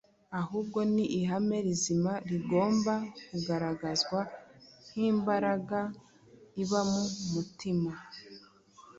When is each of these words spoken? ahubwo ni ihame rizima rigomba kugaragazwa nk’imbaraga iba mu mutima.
ahubwo 0.41 0.79
ni 0.93 1.05
ihame 1.19 1.57
rizima 1.65 2.13
rigomba 2.29 2.93
kugaragazwa 3.27 4.19
nk’imbaraga 4.87 5.79
iba 6.63 6.81
mu 6.91 7.03
mutima. 7.31 7.91